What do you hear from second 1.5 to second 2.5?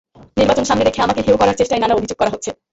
চেষ্টায় নানা অভিযোগ করা হচ্ছে।